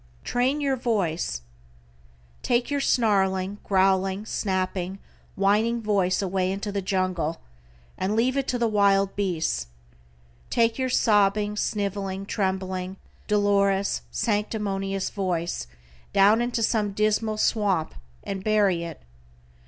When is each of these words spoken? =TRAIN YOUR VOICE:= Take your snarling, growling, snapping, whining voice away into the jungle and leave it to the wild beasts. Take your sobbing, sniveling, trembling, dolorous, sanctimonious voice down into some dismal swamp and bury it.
=TRAIN 0.23 0.59
YOUR 0.61 0.75
VOICE:= 0.77 1.43
Take 2.41 2.71
your 2.71 2.81
snarling, 2.81 3.59
growling, 3.63 4.25
snapping, 4.25 4.97
whining 5.35 5.79
voice 5.79 6.23
away 6.23 6.51
into 6.51 6.71
the 6.71 6.81
jungle 6.81 7.39
and 7.99 8.15
leave 8.15 8.35
it 8.35 8.47
to 8.47 8.57
the 8.57 8.67
wild 8.67 9.15
beasts. 9.15 9.67
Take 10.49 10.79
your 10.79 10.89
sobbing, 10.89 11.55
sniveling, 11.55 12.25
trembling, 12.25 12.97
dolorous, 13.27 14.01
sanctimonious 14.09 15.11
voice 15.11 15.67
down 16.13 16.41
into 16.41 16.63
some 16.63 16.93
dismal 16.93 17.37
swamp 17.37 17.93
and 18.23 18.43
bury 18.43 18.83
it. 18.83 19.03